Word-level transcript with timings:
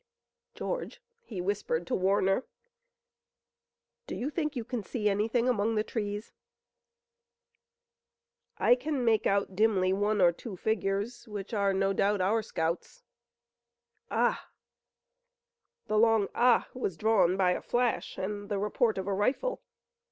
"George," 0.55 0.99
he 1.21 1.41
whispered 1.41 1.85
to 1.85 1.93
Warner, 1.93 2.43
"do 4.07 4.15
you 4.15 4.31
think 4.31 4.55
you 4.55 4.63
can 4.63 4.81
see 4.81 5.07
anything 5.07 5.47
among 5.47 5.75
those 5.75 5.85
trees?" 5.85 6.33
"I 8.57 8.73
can 8.73 9.05
make 9.05 9.27
out 9.27 9.55
dimly 9.55 9.93
one 9.93 10.19
or 10.19 10.31
two 10.31 10.57
figures, 10.57 11.27
which 11.27 11.53
no 11.53 11.93
doubt 11.93 12.19
are 12.19 12.31
our 12.33 12.41
scouts. 12.41 13.03
Ah 14.09 14.47
h!" 15.85 15.87
The 15.87 15.99
long 15.99 16.29
"Ah 16.33 16.65
h!" 16.71 16.73
was 16.73 16.97
drawn 16.97 17.37
by 17.37 17.51
a 17.51 17.61
flash 17.61 18.17
and 18.17 18.49
the 18.49 18.57
report 18.57 18.97
of 18.97 19.05
a 19.05 19.13
rifle. 19.13 19.61